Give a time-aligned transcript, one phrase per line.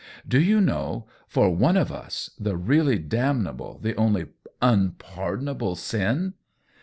[0.27, 6.33] "Do you know— for one of us— the really damnable, the only unpardonable, sin